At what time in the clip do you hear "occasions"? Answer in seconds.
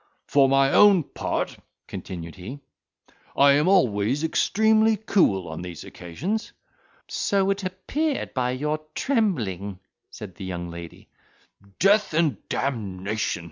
5.83-6.53